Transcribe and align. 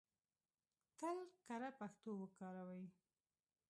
تل 0.99 1.17
کره 1.45 1.69
پښتو 1.79 2.11
وکاروئ! 2.17 2.83